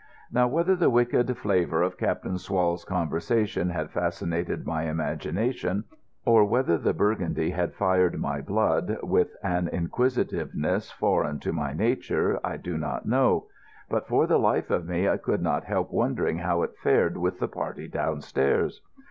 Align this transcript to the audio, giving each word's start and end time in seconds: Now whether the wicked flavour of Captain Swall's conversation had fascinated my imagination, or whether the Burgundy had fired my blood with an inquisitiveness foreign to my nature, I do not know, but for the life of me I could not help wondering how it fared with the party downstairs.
Now 0.31 0.47
whether 0.47 0.75
the 0.75 0.89
wicked 0.89 1.37
flavour 1.37 1.83
of 1.83 1.95
Captain 1.95 2.37
Swall's 2.39 2.83
conversation 2.83 3.69
had 3.69 3.91
fascinated 3.91 4.65
my 4.65 4.85
imagination, 4.89 5.83
or 6.25 6.43
whether 6.43 6.79
the 6.79 6.91
Burgundy 6.91 7.51
had 7.51 7.75
fired 7.75 8.19
my 8.19 8.41
blood 8.41 8.97
with 9.03 9.35
an 9.43 9.67
inquisitiveness 9.67 10.89
foreign 10.89 11.37
to 11.41 11.53
my 11.53 11.73
nature, 11.73 12.39
I 12.43 12.57
do 12.57 12.79
not 12.79 13.05
know, 13.05 13.45
but 13.91 14.07
for 14.07 14.25
the 14.25 14.39
life 14.39 14.71
of 14.71 14.87
me 14.87 15.07
I 15.07 15.17
could 15.17 15.43
not 15.43 15.65
help 15.65 15.91
wondering 15.91 16.39
how 16.39 16.63
it 16.63 16.75
fared 16.79 17.15
with 17.15 17.37
the 17.37 17.47
party 17.47 17.87
downstairs. 17.87 18.81